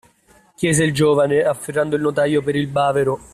[0.55, 3.19] Chiese il giovane, afferrando il notaio per il bavero.